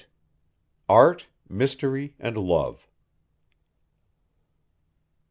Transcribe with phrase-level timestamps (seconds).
[0.89, 2.89] ART, MYSTERY AND LOVE.